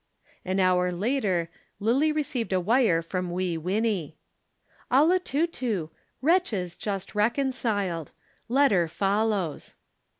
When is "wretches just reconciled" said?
6.23-8.11